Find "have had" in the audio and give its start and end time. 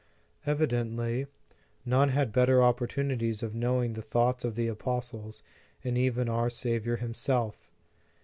2.09-2.31